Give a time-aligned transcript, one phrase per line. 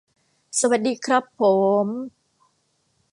[0.59, 1.41] สวัสดีครับโผ
[1.85, 1.87] ม